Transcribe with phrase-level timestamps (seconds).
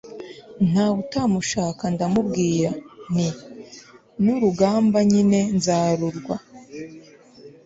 [0.69, 2.69] ntawutamushaka ndamubwira
[3.13, 3.29] nti
[4.23, 6.35] n'urugamba nyine nzarurwa